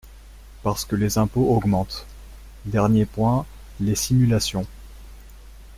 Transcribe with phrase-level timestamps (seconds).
[0.63, 2.07] Parce que les impôts augmentent!
[2.65, 3.45] Dernier point,
[3.79, 4.65] les simulations.